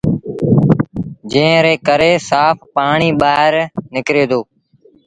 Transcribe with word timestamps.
جݩهݩ 1.31 1.61
ري 1.63 1.75
ڪري 1.87 2.11
سآڦ 2.29 2.55
پآڻيٚ 2.75 3.17
ٻآهر 3.21 3.53
نڪري 3.93 4.23
دو۔ 4.29 4.39